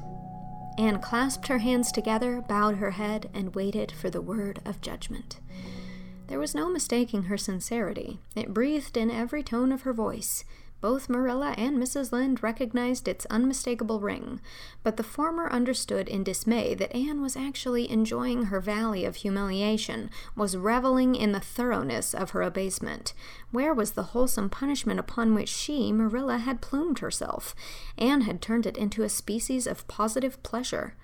Anne 0.82 1.00
clasped 1.00 1.46
her 1.46 1.60
hands 1.60 1.92
together, 1.92 2.42
bowed 2.42 2.78
her 2.78 2.90
head, 2.90 3.30
and 3.36 3.54
waited 3.54 3.92
for 3.92 4.10
the 4.10 4.20
word 4.20 4.60
of 4.66 4.82
judgment. 4.82 5.40
There 6.26 6.40
was 6.40 6.56
no 6.56 6.72
mistaking 6.72 7.26
her 7.26 7.38
sincerity. 7.38 8.20
It 8.36 8.52
breathed 8.52 8.98
in 8.98 9.12
every 9.12 9.44
tone 9.44 9.72
of 9.72 9.84
her 9.84 9.94
voice. 9.94 10.44
Both 10.82 11.10
Marilla 11.10 11.54
and 11.58 11.78
Mrs. 11.78 12.12
Lynde 12.12 12.42
recognized 12.42 13.08
its 13.08 13.28
unmistakable 13.28 14.00
ring, 14.00 14.42
but 14.82 14.98
the 14.98 15.04
former 15.04 15.48
understood 15.52 16.10
in 16.10 16.24
dismay 16.24 16.74
that 16.74 16.96
Anne 16.96 17.22
was 17.22 17.38
actually 17.38 17.90
enjoying 17.90 18.46
her 18.46 18.60
valley 18.60 19.06
of 19.06 19.18
humiliation, 19.18 20.10
was 20.36 20.58
reveling 20.58 21.16
in 21.16 21.34
the 21.34 21.40
thoroughness 21.40 22.16
of 22.16 22.32
her 22.32 22.42
abasement. 22.42 23.14
Where 23.52 23.76
was 23.76 23.92
the 23.92 24.12
wholesome 24.12 24.50
punishment 24.50 25.00
upon 25.00 25.36
which 25.36 25.50
she, 25.50 25.92
Marilla, 25.92 26.40
had 26.40 26.62
plumed 26.62 27.00
herself? 27.00 27.56
Anne 28.00 28.22
had 28.22 28.42
turned 28.42 28.66
it 28.66 28.76
into 28.76 29.04
a 29.04 29.10
species 29.10 29.68
of 29.68 29.88
positive 29.88 30.42
pleasure. 30.42 30.96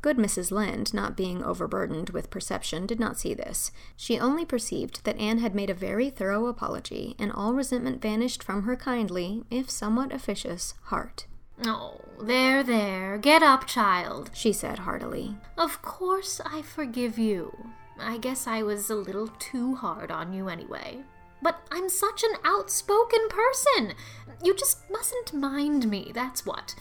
Good 0.00 0.16
Mrs. 0.16 0.52
Lynde, 0.52 0.94
not 0.94 1.16
being 1.16 1.42
overburdened 1.42 2.10
with 2.10 2.30
perception, 2.30 2.86
did 2.86 3.00
not 3.00 3.18
see 3.18 3.34
this. 3.34 3.72
She 3.96 4.18
only 4.18 4.44
perceived 4.44 5.04
that 5.04 5.18
Anne 5.18 5.38
had 5.38 5.54
made 5.54 5.70
a 5.70 5.74
very 5.74 6.08
thorough 6.08 6.46
apology, 6.46 7.16
and 7.18 7.32
all 7.32 7.52
resentment 7.52 8.00
vanished 8.00 8.42
from 8.42 8.62
her 8.62 8.76
kindly, 8.76 9.42
if 9.50 9.68
somewhat 9.68 10.12
officious, 10.12 10.74
heart. 10.84 11.26
Oh, 11.64 12.00
there, 12.20 12.62
there. 12.62 13.18
Get 13.18 13.42
up, 13.42 13.66
child, 13.66 14.30
she 14.32 14.52
said 14.52 14.80
heartily. 14.80 15.36
Of 15.56 15.82
course 15.82 16.40
I 16.44 16.62
forgive 16.62 17.18
you. 17.18 17.52
I 17.98 18.18
guess 18.18 18.46
I 18.46 18.62
was 18.62 18.90
a 18.90 18.94
little 18.94 19.28
too 19.40 19.74
hard 19.74 20.12
on 20.12 20.32
you 20.32 20.48
anyway. 20.48 20.98
But 21.42 21.60
I'm 21.72 21.88
such 21.88 22.22
an 22.22 22.36
outspoken 22.44 23.28
person. 23.28 23.94
You 24.42 24.54
just 24.54 24.88
mustn't 24.90 25.32
mind 25.32 25.88
me, 25.90 26.12
that's 26.14 26.46
what. 26.46 26.74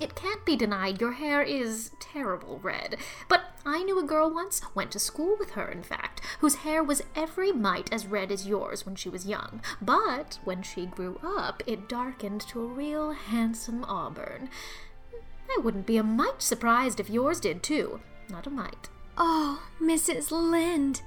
It 0.00 0.14
can't 0.14 0.44
be 0.46 0.56
denied 0.56 1.00
your 1.00 1.12
hair 1.12 1.42
is 1.42 1.90
terrible 2.00 2.58
red. 2.62 2.96
But 3.28 3.42
I 3.66 3.82
knew 3.82 3.98
a 3.98 4.02
girl 4.02 4.32
once, 4.32 4.62
went 4.74 4.90
to 4.92 4.98
school 4.98 5.36
with 5.38 5.50
her, 5.50 5.68
in 5.68 5.82
fact, 5.82 6.22
whose 6.40 6.56
hair 6.56 6.82
was 6.82 7.02
every 7.14 7.52
mite 7.52 7.92
as 7.92 8.06
red 8.06 8.32
as 8.32 8.48
yours 8.48 8.86
when 8.86 8.96
she 8.96 9.10
was 9.10 9.26
young. 9.26 9.60
But 9.82 10.38
when 10.42 10.62
she 10.62 10.86
grew 10.86 11.20
up, 11.22 11.62
it 11.66 11.88
darkened 11.88 12.40
to 12.48 12.62
a 12.62 12.66
real 12.66 13.12
handsome 13.12 13.84
auburn. 13.84 14.48
I 15.50 15.58
wouldn't 15.62 15.86
be 15.86 15.98
a 15.98 16.02
mite 16.02 16.40
surprised 16.40 16.98
if 16.98 17.10
yours 17.10 17.38
did, 17.38 17.62
too. 17.62 18.00
Not 18.30 18.46
a 18.46 18.50
mite. 18.50 18.88
Oh, 19.18 19.62
Mrs. 19.80 20.30
Lynde! 20.30 21.02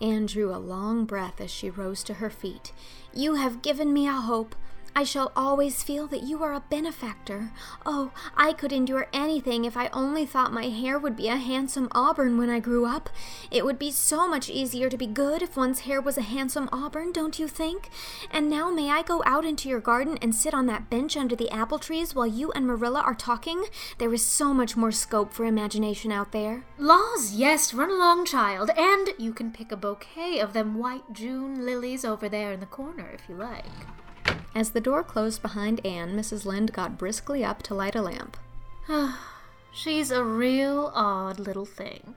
Anne 0.00 0.26
drew 0.26 0.54
a 0.54 0.58
long 0.58 1.04
breath 1.04 1.40
as 1.40 1.50
she 1.50 1.70
rose 1.70 2.04
to 2.04 2.14
her 2.14 2.30
feet. 2.30 2.72
You 3.14 3.34
have 3.34 3.62
given 3.62 3.92
me 3.92 4.06
a 4.06 4.12
hope. 4.12 4.54
I 4.96 5.04
shall 5.04 5.30
always 5.36 5.82
feel 5.82 6.06
that 6.06 6.22
you 6.22 6.42
are 6.42 6.54
a 6.54 6.64
benefactor. 6.70 7.52
Oh, 7.84 8.12
I 8.34 8.54
could 8.54 8.72
endure 8.72 9.08
anything 9.12 9.66
if 9.66 9.76
I 9.76 9.88
only 9.88 10.24
thought 10.24 10.54
my 10.54 10.68
hair 10.68 10.98
would 10.98 11.16
be 11.16 11.28
a 11.28 11.36
handsome 11.36 11.88
auburn 11.92 12.38
when 12.38 12.48
I 12.48 12.60
grew 12.60 12.86
up. 12.86 13.10
It 13.50 13.66
would 13.66 13.78
be 13.78 13.90
so 13.90 14.26
much 14.26 14.48
easier 14.48 14.88
to 14.88 14.96
be 14.96 15.06
good 15.06 15.42
if 15.42 15.54
one's 15.54 15.80
hair 15.80 16.00
was 16.00 16.16
a 16.16 16.22
handsome 16.22 16.70
auburn, 16.72 17.12
don't 17.12 17.38
you 17.38 17.46
think? 17.46 17.90
And 18.30 18.48
now 18.48 18.70
may 18.70 18.90
I 18.90 19.02
go 19.02 19.22
out 19.26 19.44
into 19.44 19.68
your 19.68 19.80
garden 19.80 20.16
and 20.22 20.34
sit 20.34 20.54
on 20.54 20.64
that 20.64 20.88
bench 20.88 21.14
under 21.14 21.36
the 21.36 21.50
apple 21.50 21.78
trees 21.78 22.14
while 22.14 22.26
you 22.26 22.50
and 22.52 22.66
Marilla 22.66 23.00
are 23.00 23.14
talking? 23.14 23.66
There 23.98 24.14
is 24.14 24.24
so 24.24 24.54
much 24.54 24.78
more 24.78 24.92
scope 24.92 25.30
for 25.30 25.44
imagination 25.44 26.10
out 26.10 26.32
there. 26.32 26.64
Laws, 26.78 27.34
yes, 27.34 27.74
run 27.74 27.90
along, 27.90 28.24
child, 28.24 28.70
and 28.70 29.10
you 29.18 29.34
can 29.34 29.52
pick 29.52 29.72
a 29.72 29.76
bouquet 29.76 30.40
of 30.40 30.54
them 30.54 30.78
white 30.78 31.12
June 31.12 31.66
lilies 31.66 32.02
over 32.02 32.30
there 32.30 32.52
in 32.52 32.60
the 32.60 32.64
corner 32.64 33.10
if 33.12 33.28
you 33.28 33.34
like. 33.34 33.66
As 34.54 34.70
the 34.70 34.80
door 34.80 35.04
closed 35.04 35.42
behind 35.42 35.84
Anne, 35.84 36.16
Mrs. 36.16 36.46
Lynde 36.46 36.72
got 36.72 36.96
briskly 36.96 37.44
up 37.44 37.62
to 37.64 37.74
light 37.74 37.94
a 37.94 38.02
lamp. 38.02 38.36
She's 39.72 40.10
a 40.10 40.24
real 40.24 40.90
odd 40.94 41.38
little 41.38 41.66
thing. 41.66 42.14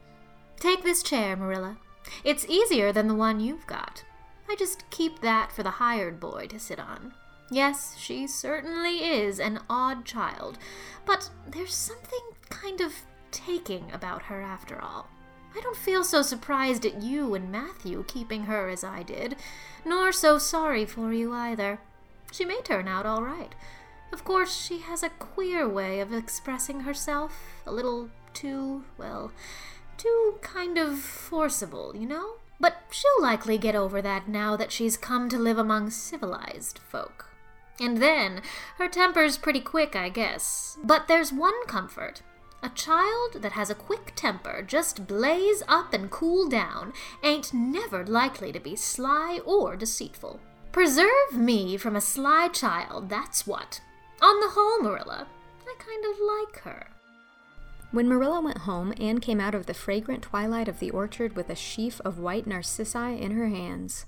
Take 0.57 0.83
this 0.83 1.03
chair, 1.03 1.35
Marilla. 1.35 1.77
It's 2.23 2.47
easier 2.47 2.93
than 2.93 3.07
the 3.07 3.15
one 3.15 3.39
you've 3.39 3.67
got. 3.67 4.03
I 4.49 4.55
just 4.55 4.89
keep 4.89 5.19
that 5.19 5.51
for 5.51 5.63
the 5.63 5.69
hired 5.69 6.19
boy 6.19 6.47
to 6.47 6.59
sit 6.59 6.79
on. 6.79 7.13
Yes, 7.51 7.95
she 7.97 8.27
certainly 8.27 9.03
is 9.03 9.39
an 9.39 9.59
odd 9.69 10.05
child, 10.05 10.57
but 11.05 11.29
there's 11.47 11.75
something 11.75 12.19
kind 12.49 12.79
of 12.79 12.93
taking 13.31 13.91
about 13.91 14.23
her 14.23 14.41
after 14.41 14.81
all. 14.81 15.07
I 15.55 15.61
don't 15.61 15.75
feel 15.75 16.03
so 16.03 16.21
surprised 16.21 16.85
at 16.85 17.01
you 17.01 17.33
and 17.33 17.51
Matthew 17.51 18.03
keeping 18.07 18.43
her 18.43 18.69
as 18.69 18.83
I 18.83 19.03
did, 19.03 19.35
nor 19.83 20.11
so 20.11 20.37
sorry 20.37 20.85
for 20.85 21.11
you 21.11 21.33
either. 21.33 21.79
She 22.31 22.45
may 22.45 22.61
turn 22.61 22.87
out 22.87 23.05
all 23.05 23.23
right. 23.23 23.53
Of 24.11 24.23
course, 24.23 24.55
she 24.55 24.79
has 24.79 25.03
a 25.03 25.09
queer 25.09 25.67
way 25.67 25.99
of 25.99 26.13
expressing 26.13 26.81
herself, 26.81 27.61
a 27.65 27.71
little 27.71 28.09
too, 28.33 28.83
well, 28.97 29.31
Too 29.99 30.35
kind 30.41 30.77
of 30.77 30.97
forcible, 30.97 31.93
you 31.93 32.07
know? 32.07 32.35
But 32.57 32.77
she'll 32.89 33.21
likely 33.21 33.57
get 33.57 33.75
over 33.75 34.01
that 34.01 34.29
now 34.29 34.55
that 34.55 34.71
she's 34.71 34.95
come 34.95 35.27
to 35.27 35.37
live 35.37 35.57
among 35.57 35.89
civilized 35.89 36.79
folk. 36.79 37.25
And 37.81 38.01
then, 38.01 38.41
her 38.77 38.87
temper's 38.87 39.37
pretty 39.37 39.59
quick, 39.59 39.97
I 39.97 40.07
guess. 40.07 40.77
But 40.81 41.09
there's 41.09 41.33
one 41.33 41.65
comfort. 41.67 42.21
A 42.63 42.69
child 42.69 43.41
that 43.41 43.51
has 43.53 43.69
a 43.69 43.75
quick 43.75 44.13
temper, 44.15 44.61
just 44.65 45.05
blaze 45.05 45.63
up 45.67 45.93
and 45.93 46.09
cool 46.09 46.47
down, 46.47 46.93
ain't 47.21 47.53
never 47.53 48.05
likely 48.05 48.53
to 48.53 48.59
be 48.61 48.77
sly 48.77 49.39
or 49.45 49.75
deceitful. 49.75 50.39
Preserve 50.71 51.33
me 51.33 51.77
from 51.77 51.95
a 51.95 52.01
sly 52.01 52.47
child, 52.49 53.09
that's 53.09 53.47
what. 53.47 53.81
On 54.21 54.39
the 54.39 54.49
whole, 54.49 54.81
Marilla, 54.81 55.27
I 55.65 55.75
kind 55.79 56.05
of 56.05 56.19
like 56.19 56.63
her. 56.63 56.87
When 57.91 58.07
Marilla 58.07 58.39
went 58.39 58.59
home, 58.59 58.93
Anne 58.99 59.19
came 59.19 59.39
out 59.39 59.55
of 59.55 59.65
the 59.65 59.73
fragrant 59.73 60.21
twilight 60.21 60.67
of 60.67 60.79
the 60.79 60.91
orchard 60.91 61.35
with 61.35 61.49
a 61.49 61.55
sheaf 61.55 61.99
of 62.05 62.19
white 62.19 62.45
narcissi 62.45 63.19
in 63.19 63.31
her 63.31 63.47
hands. 63.47 64.05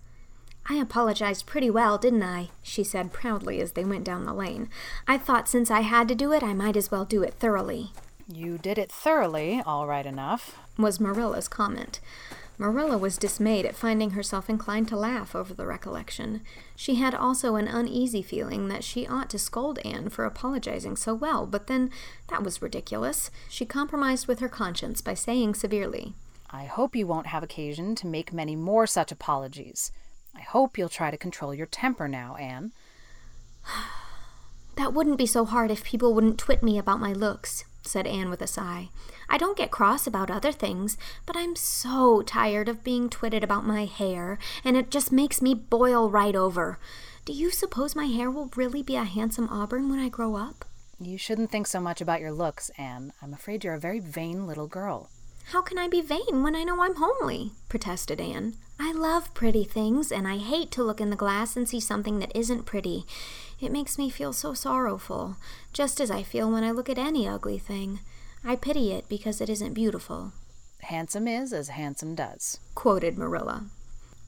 I 0.70 0.76
apologized 0.76 1.48
pretty 1.48 1.72
well, 1.72 1.98
didn't 1.98 2.22
I? 2.22 2.50
she 2.62 2.84
said 2.84 3.12
proudly 3.12 3.60
as 3.60 3.72
they 3.72 3.84
went 3.84 4.04
down 4.04 4.26
the 4.26 4.34
lane. 4.34 4.70
I 5.08 5.18
thought 5.18 5.50
since 5.50 5.72
I 5.72 5.82
had 5.82 6.08
to 6.10 6.16
do 6.16 6.32
it, 6.32 6.44
I 6.44 6.54
might 6.54 6.78
as 6.78 6.92
well 6.92 7.06
do 7.06 7.24
it 7.24 7.34
thoroughly. 7.34 7.92
You 8.32 8.60
did 8.60 8.78
it 8.78 8.92
thoroughly, 8.92 9.64
all 9.66 9.88
right 9.88 10.06
enough, 10.06 10.60
was 10.78 11.00
Marilla's 11.00 11.48
comment. 11.48 12.00
Marilla 12.62 12.96
was 12.96 13.18
dismayed 13.18 13.66
at 13.66 13.76
finding 13.76 14.12
herself 14.12 14.48
inclined 14.48 14.88
to 14.88 14.96
laugh 14.96 15.36
over 15.36 15.52
the 15.52 15.66
recollection. 15.66 16.42
She 16.76 16.94
had 16.94 17.16
also 17.16 17.56
an 17.56 17.68
uneasy 17.68 18.22
feeling 18.22 18.68
that 18.68 18.84
she 18.84 19.08
ought 19.08 19.32
to 19.32 19.40
scold 19.40 19.80
Anne 19.80 20.10
for 20.10 20.26
apologizing 20.26 20.96
so 20.96 21.16
well, 21.16 21.48
but 21.48 21.66
then 21.66 21.90
that 22.28 22.44
was 22.44 22.62
ridiculous. 22.62 23.32
She 23.50 23.66
compromised 23.66 24.28
with 24.28 24.42
her 24.42 24.48
conscience 24.48 25.02
by 25.02 25.16
saying 25.16 25.56
severely, 25.56 26.14
I 26.52 26.66
hope 26.66 26.96
you 26.96 27.08
won't 27.08 27.26
have 27.26 27.42
occasion 27.42 27.96
to 27.96 28.06
make 28.06 28.32
many 28.32 28.56
more 28.56 28.86
such 28.86 29.12
apologies. 29.12 29.92
I 30.36 30.42
hope 30.42 30.78
you'll 30.78 30.88
try 30.88 31.10
to 31.10 31.18
control 31.18 31.56
your 31.56 31.66
temper 31.66 32.08
now, 32.08 32.36
Anne. 32.36 32.74
that 34.76 34.94
wouldn't 34.94 35.18
be 35.18 35.26
so 35.26 35.46
hard 35.46 35.72
if 35.72 35.84
people 35.84 36.14
wouldn't 36.14 36.38
twit 36.38 36.62
me 36.62 36.78
about 36.78 37.00
my 37.00 37.12
looks, 37.12 37.66
said 37.92 38.08
Anne 38.08 38.30
with 38.30 38.42
a 38.42 38.48
sigh. 38.48 38.90
I 39.30 39.38
don't 39.38 39.58
get 39.58 39.70
cross 39.70 40.08
about 40.08 40.32
other 40.32 40.52
things, 40.52 40.98
but 41.26 41.36
I'm 41.38 41.56
so 41.56 42.22
tired 42.22 42.68
of 42.68 42.84
being 42.84 43.10
twitted 43.10 43.44
about 43.44 43.66
my 43.66 43.86
hair, 43.86 44.40
and 44.64 44.76
it 44.78 44.90
just 44.90 45.12
makes 45.12 45.42
me 45.42 45.54
boil 45.54 46.10
right 46.10 46.36
over. 46.36 46.80
Do 47.26 47.34
you 47.34 47.52
suppose 47.52 47.96
my 47.96 48.06
hair 48.06 48.32
will 48.32 48.50
really 48.56 48.82
be 48.82 48.96
a 48.96 49.04
handsome 49.04 49.48
auburn 49.50 49.90
when 49.90 50.00
I 50.00 50.10
grow 50.10 50.36
up? 50.36 50.66
You 51.00 51.18
shouldn't 51.18 51.52
think 51.52 51.68
so 51.68 51.80
much 51.80 52.02
about 52.02 52.22
your 52.22 52.32
looks, 52.32 52.72
Anne. 52.78 53.14
I'm 53.22 53.34
afraid 53.34 53.64
you're 53.64 53.74
a 53.74 53.80
very 53.80 54.00
vain 54.00 54.48
little 54.48 54.68
girl. 54.68 55.10
How 55.52 55.62
can 55.62 55.78
I 55.78 55.88
be 55.88 56.02
vain 56.02 56.44
when 56.44 56.56
I 56.56 56.64
know 56.64 56.82
I'm 56.82 56.96
homely? 56.96 57.52
protested 57.70 58.22
Anne. 58.22 58.56
I 58.80 58.92
love 58.92 59.34
pretty 59.34 59.64
things, 59.64 60.12
and 60.12 60.28
I 60.28 60.38
hate 60.38 60.72
to 60.72 60.84
look 60.84 61.02
in 61.02 61.10
the 61.10 61.16
glass 61.16 61.56
and 61.56 61.68
see 61.68 61.80
something 61.80 62.20
that 62.20 62.36
isn't 62.36 62.66
pretty. 62.66 63.06
It 63.62 63.72
makes 63.72 63.98
me 63.98 64.10
feel 64.10 64.34
so 64.34 64.56
sorrowful, 64.56 65.38
just 65.72 66.02
as 66.02 66.10
I 66.10 66.24
feel 66.24 66.52
when 66.52 66.64
I 66.64 66.72
look 66.72 66.90
at 66.90 66.98
any 66.98 67.28
ugly 67.28 67.60
thing. 67.60 68.00
I 68.44 68.56
pity 68.56 68.92
it 68.92 69.08
because 69.08 69.40
it 69.40 69.50
isn't 69.50 69.76
beautiful. 69.76 70.34
Handsome 70.80 71.28
is 71.28 71.54
as 71.54 71.70
handsome 71.70 72.16
does, 72.16 72.60
quoted 72.74 73.20
Marilla. 73.20 73.66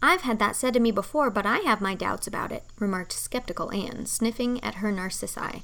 I've 0.04 0.22
had 0.22 0.38
that 0.38 0.56
said 0.56 0.76
to 0.76 0.80
me 0.80 0.92
before, 0.92 1.32
but 1.32 1.48
I 1.48 1.60
have 1.60 1.82
my 1.82 1.96
doubts 1.96 2.28
about 2.28 2.52
it, 2.52 2.64
remarked 2.78 3.14
skeptical 3.14 3.72
Anne, 3.72 4.06
sniffing 4.06 4.64
at 4.64 4.76
her 4.76 4.92
narcissi. 4.92 5.64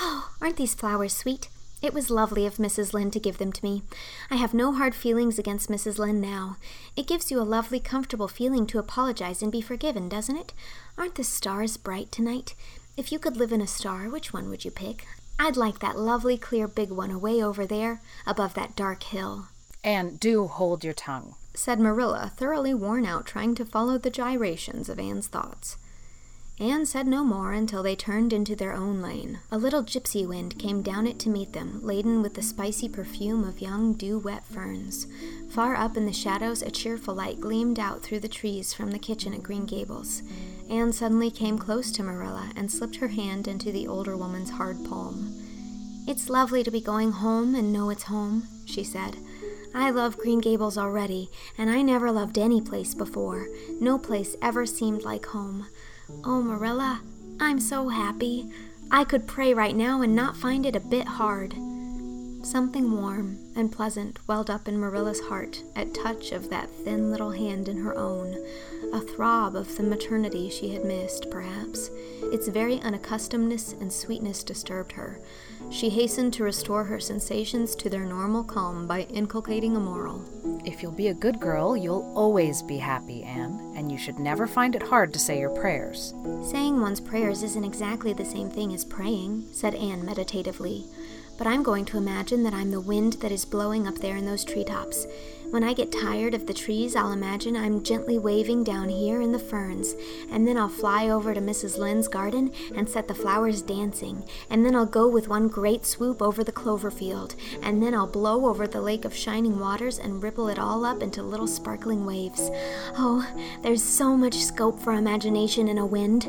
Oh, 0.00 0.30
aren't 0.40 0.56
these 0.56 0.74
flowers 0.74 1.14
sweet? 1.14 1.48
It 1.82 1.94
was 1.94 2.10
lovely 2.10 2.46
of 2.46 2.56
Mrs. 2.56 2.92
Lynde 2.92 3.12
to 3.12 3.20
give 3.20 3.38
them 3.38 3.52
to 3.52 3.64
me. 3.64 3.82
I 4.30 4.36
have 4.36 4.54
no 4.54 4.72
hard 4.72 4.94
feelings 4.94 5.38
against 5.38 5.70
Mrs. 5.70 5.98
Lynde 5.98 6.22
now. 6.22 6.56
It 6.96 7.06
gives 7.06 7.30
you 7.30 7.38
a 7.38 7.42
lovely, 7.42 7.78
comfortable 7.78 8.28
feeling 8.28 8.66
to 8.68 8.78
apologize 8.78 9.42
and 9.42 9.52
be 9.52 9.60
forgiven, 9.60 10.08
doesn't 10.08 10.36
it? 10.36 10.54
Aren't 10.98 11.16
the 11.16 11.24
stars 11.24 11.76
bright 11.76 12.10
tonight? 12.10 12.54
If 12.96 13.12
you 13.12 13.18
could 13.18 13.36
live 13.36 13.52
in 13.52 13.60
a 13.60 13.66
star, 13.66 14.08
which 14.08 14.32
one 14.32 14.48
would 14.48 14.64
you 14.64 14.70
pick? 14.70 15.06
I'd 15.38 15.58
like 15.58 15.80
that 15.80 15.98
lovely, 15.98 16.38
clear, 16.38 16.66
big 16.66 16.90
one 16.90 17.10
away 17.10 17.42
over 17.42 17.66
there, 17.66 18.00
above 18.26 18.54
that 18.54 18.74
dark 18.74 19.02
hill. 19.02 19.48
Anne, 19.84 20.16
do 20.16 20.46
hold 20.46 20.82
your 20.82 20.94
tongue, 20.94 21.34
said 21.52 21.78
Marilla, 21.78 22.32
thoroughly 22.38 22.72
worn 22.72 23.04
out 23.04 23.26
trying 23.26 23.54
to 23.56 23.66
follow 23.66 23.98
the 23.98 24.08
gyrations 24.08 24.88
of 24.88 24.98
Anne's 24.98 25.26
thoughts. 25.26 25.76
Anne 26.58 26.86
said 26.86 27.06
no 27.06 27.22
more 27.22 27.52
until 27.52 27.82
they 27.82 27.94
turned 27.94 28.32
into 28.32 28.56
their 28.56 28.72
own 28.72 29.02
lane. 29.02 29.40
A 29.52 29.58
little 29.58 29.84
gypsy 29.84 30.26
wind 30.26 30.58
came 30.58 30.80
down 30.80 31.06
it 31.06 31.18
to 31.18 31.28
meet 31.28 31.52
them, 31.52 31.80
laden 31.82 32.22
with 32.22 32.32
the 32.32 32.40
spicy 32.40 32.88
perfume 32.88 33.44
of 33.44 33.60
young 33.60 33.92
dew 33.92 34.18
wet 34.18 34.42
ferns. 34.46 35.06
Far 35.50 35.76
up 35.76 35.98
in 35.98 36.06
the 36.06 36.14
shadows, 36.14 36.62
a 36.62 36.70
cheerful 36.70 37.14
light 37.14 37.40
gleamed 37.40 37.78
out 37.78 38.02
through 38.02 38.20
the 38.20 38.28
trees 38.28 38.72
from 38.72 38.90
the 38.90 38.98
kitchen 38.98 39.34
at 39.34 39.42
Green 39.42 39.66
Gables. 39.66 40.22
Anne 40.68 40.92
suddenly 40.92 41.30
came 41.30 41.58
close 41.58 41.92
to 41.92 42.02
Marilla 42.02 42.50
and 42.56 42.70
slipped 42.70 42.96
her 42.96 43.08
hand 43.08 43.46
into 43.46 43.70
the 43.70 43.86
older 43.86 44.16
woman's 44.16 44.50
hard 44.50 44.84
palm. 44.84 45.32
It's 46.08 46.28
lovely 46.28 46.62
to 46.64 46.70
be 46.70 46.80
going 46.80 47.12
home 47.12 47.54
and 47.54 47.72
know 47.72 47.90
it's 47.90 48.04
home, 48.04 48.48
she 48.64 48.84
said. 48.84 49.16
I 49.74 49.90
love 49.90 50.16
Green 50.16 50.40
Gables 50.40 50.78
already, 50.78 51.30
and 51.58 51.68
I 51.68 51.82
never 51.82 52.10
loved 52.10 52.38
any 52.38 52.60
place 52.60 52.94
before. 52.94 53.48
No 53.80 53.98
place 53.98 54.36
ever 54.40 54.66
seemed 54.66 55.02
like 55.02 55.26
home. 55.26 55.66
Oh, 56.24 56.42
Marilla, 56.42 57.02
I'm 57.40 57.60
so 57.60 57.88
happy. 57.88 58.50
I 58.90 59.04
could 59.04 59.26
pray 59.26 59.52
right 59.52 59.76
now 59.76 60.00
and 60.02 60.14
not 60.14 60.36
find 60.36 60.64
it 60.64 60.76
a 60.76 60.80
bit 60.80 61.06
hard. 61.06 61.54
Something 62.46 63.02
warm 63.02 63.38
and 63.56 63.72
pleasant 63.72 64.20
welled 64.28 64.50
up 64.50 64.68
in 64.68 64.78
Marilla's 64.78 65.18
heart 65.18 65.64
at 65.74 65.92
touch 65.92 66.30
of 66.30 66.48
that 66.48 66.70
thin 66.84 67.10
little 67.10 67.32
hand 67.32 67.68
in 67.68 67.78
her 67.78 67.98
own, 67.98 68.36
a 68.92 69.00
throb 69.00 69.56
of 69.56 69.76
the 69.76 69.82
maternity 69.82 70.48
she 70.48 70.72
had 70.72 70.84
missed, 70.84 71.28
perhaps. 71.28 71.90
Its 72.22 72.46
very 72.46 72.78
unaccustomedness 72.78 73.72
and 73.80 73.92
sweetness 73.92 74.44
disturbed 74.44 74.92
her. 74.92 75.18
She 75.72 75.88
hastened 75.88 76.34
to 76.34 76.44
restore 76.44 76.84
her 76.84 77.00
sensations 77.00 77.74
to 77.74 77.90
their 77.90 78.04
normal 78.04 78.44
calm 78.44 78.86
by 78.86 79.02
inculcating 79.10 79.74
a 79.74 79.80
moral. 79.80 80.24
If 80.64 80.84
you'll 80.84 80.92
be 80.92 81.08
a 81.08 81.14
good 81.14 81.40
girl, 81.40 81.76
you'll 81.76 82.12
always 82.14 82.62
be 82.62 82.78
happy, 82.78 83.24
Anne, 83.24 83.72
and 83.74 83.90
you 83.90 83.98
should 83.98 84.20
never 84.20 84.46
find 84.46 84.76
it 84.76 84.84
hard 84.84 85.12
to 85.14 85.18
say 85.18 85.40
your 85.40 85.50
prayers. 85.50 86.14
Saying 86.44 86.80
one's 86.80 87.00
prayers 87.00 87.42
isn't 87.42 87.64
exactly 87.64 88.12
the 88.12 88.24
same 88.24 88.50
thing 88.50 88.72
as 88.72 88.84
praying, 88.84 89.48
said 89.50 89.74
Anne 89.74 90.04
meditatively 90.04 90.84
but 91.38 91.46
I'm 91.46 91.62
going 91.62 91.84
to 91.86 91.98
imagine 91.98 92.42
that 92.44 92.54
I'm 92.54 92.70
the 92.70 92.80
wind 92.80 93.14
that 93.14 93.32
is 93.32 93.44
blowing 93.44 93.86
up 93.86 93.96
there 93.96 94.16
in 94.16 94.26
those 94.26 94.44
treetops. 94.44 95.06
When 95.50 95.62
I 95.62 95.74
get 95.74 95.92
tired 95.92 96.34
of 96.34 96.46
the 96.46 96.54
trees, 96.54 96.96
I'll 96.96 97.12
imagine 97.12 97.56
I'm 97.56 97.84
gently 97.84 98.18
waving 98.18 98.64
down 98.64 98.88
here 98.88 99.20
in 99.20 99.30
the 99.30 99.38
ferns, 99.38 99.94
and 100.30 100.46
then 100.46 100.56
I'll 100.56 100.68
fly 100.68 101.08
over 101.08 101.34
to 101.34 101.40
Mrs. 101.40 101.78
Lynde's 101.78 102.08
garden 102.08 102.50
and 102.74 102.88
set 102.88 103.06
the 103.06 103.14
flowers 103.14 103.62
dancing, 103.62 104.24
and 104.50 104.66
then 104.66 104.74
I'll 104.74 104.86
go 104.86 105.06
with 105.08 105.28
one 105.28 105.46
great 105.46 105.86
swoop 105.86 106.20
over 106.20 106.42
the 106.42 106.50
clover 106.50 106.90
field, 106.90 107.36
and 107.62 107.80
then 107.80 107.94
I'll 107.94 108.08
blow 108.08 108.46
over 108.46 108.66
the 108.66 108.80
lake 108.80 109.04
of 109.04 109.14
shining 109.14 109.60
waters 109.60 110.00
and 110.00 110.22
ripple 110.22 110.48
it 110.48 110.58
all 110.58 110.84
up 110.84 111.00
into 111.00 111.22
little 111.22 111.46
sparkling 111.46 112.04
waves. 112.04 112.50
Oh, 112.98 113.26
there's 113.62 113.84
so 113.84 114.16
much 114.16 114.34
scope 114.34 114.80
for 114.80 114.94
imagination 114.94 115.68
in 115.68 115.78
a 115.78 115.86
wind, 115.86 116.24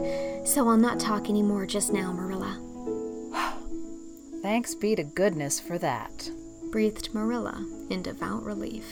so 0.48 0.68
I'll 0.70 0.78
not 0.78 1.00
talk 1.00 1.28
any 1.28 1.42
more 1.42 1.66
just 1.66 1.92
now, 1.92 2.14
Marilla. 2.14 2.67
Thanks 4.42 4.76
be 4.76 4.96
to 4.96 5.04
goodness 5.04 5.60
for 5.60 5.78
that, 5.80 6.30
breathed 6.72 7.14
Marilla 7.14 7.66
in 7.90 8.02
devout 8.02 8.44
relief. 8.44 8.86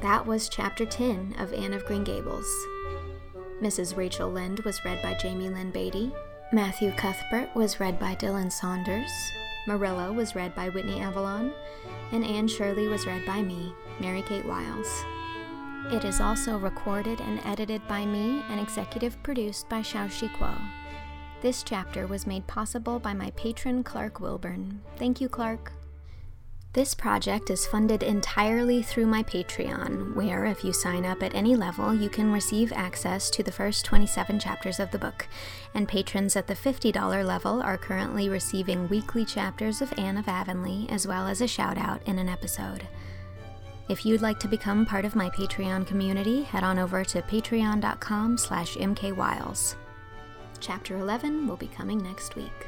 That 0.00 0.26
was 0.26 0.48
chapter 0.48 0.86
10 0.86 1.34
of 1.38 1.52
Anne 1.52 1.74
of 1.74 1.84
Green 1.84 2.04
Gables. 2.04 2.46
Mrs. 3.60 3.96
Rachel 3.96 4.30
Lynde 4.30 4.60
was 4.60 4.84
read 4.84 5.02
by 5.02 5.14
Jamie 5.14 5.50
Lynn 5.50 5.70
Beatty. 5.70 6.12
Matthew 6.52 6.92
Cuthbert 6.92 7.54
was 7.54 7.80
read 7.80 7.98
by 7.98 8.14
Dylan 8.14 8.50
Saunders. 8.50 9.10
Marilla 9.66 10.12
was 10.12 10.34
read 10.34 10.54
by 10.54 10.68
Whitney 10.68 11.00
Avalon, 11.00 11.52
and 12.12 12.24
Anne 12.24 12.48
Shirley 12.48 12.88
was 12.88 13.06
read 13.06 13.24
by 13.26 13.42
me, 13.42 13.74
Mary 14.00 14.22
Kate 14.22 14.46
Wiles. 14.46 14.88
It 15.90 16.04
is 16.04 16.20
also 16.20 16.58
recorded 16.58 17.20
and 17.20 17.40
edited 17.44 17.86
by 17.88 18.04
me 18.04 18.42
and 18.50 18.60
executive 18.60 19.22
produced 19.22 19.68
by 19.68 19.80
Xiaoxi 19.80 20.30
Kuo. 20.36 20.58
This 21.40 21.62
chapter 21.62 22.06
was 22.06 22.26
made 22.26 22.46
possible 22.46 22.98
by 22.98 23.14
my 23.14 23.30
patron 23.30 23.84
Clark 23.84 24.20
Wilburn. 24.20 24.80
Thank 24.96 25.20
you, 25.20 25.28
Clark. 25.28 25.72
This 26.74 26.94
project 26.94 27.48
is 27.48 27.66
funded 27.66 28.02
entirely 28.02 28.82
through 28.82 29.06
my 29.06 29.22
Patreon, 29.22 30.14
where, 30.14 30.44
if 30.44 30.62
you 30.62 30.74
sign 30.74 31.06
up 31.06 31.22
at 31.22 31.34
any 31.34 31.56
level, 31.56 31.94
you 31.94 32.10
can 32.10 32.30
receive 32.30 32.74
access 32.74 33.30
to 33.30 33.42
the 33.42 33.50
first 33.50 33.86
27 33.86 34.38
chapters 34.38 34.78
of 34.78 34.90
the 34.90 34.98
book. 34.98 35.26
And 35.74 35.88
patrons 35.88 36.36
at 36.36 36.46
the 36.46 36.54
$50 36.54 37.24
level 37.24 37.62
are 37.62 37.78
currently 37.78 38.28
receiving 38.28 38.86
weekly 38.88 39.24
chapters 39.24 39.80
of 39.80 39.98
Anne 39.98 40.18
of 40.18 40.28
Avonlea, 40.28 40.90
as 40.90 41.06
well 41.06 41.26
as 41.26 41.40
a 41.40 41.48
shout 41.48 41.78
out 41.78 42.06
in 42.06 42.18
an 42.18 42.28
episode. 42.28 42.86
If 43.88 44.04
you'd 44.04 44.20
like 44.20 44.38
to 44.40 44.48
become 44.48 44.84
part 44.84 45.06
of 45.06 45.16
my 45.16 45.30
Patreon 45.30 45.86
community, 45.86 46.42
head 46.42 46.64
on 46.64 46.78
over 46.78 47.02
to 47.02 47.22
patreon.com 47.22 48.36
slash 48.36 48.76
mkwiles. 48.76 49.74
Chapter 50.60 50.98
11 50.98 51.46
will 51.46 51.56
be 51.56 51.68
coming 51.68 51.96
next 52.02 52.36
week. 52.36 52.66